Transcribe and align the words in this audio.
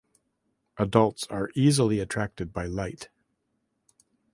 Adults 0.77 1.27
are 1.29 1.51
easily 1.53 1.99
attracted 1.99 2.51
by 2.51 2.65
light. 2.65 3.09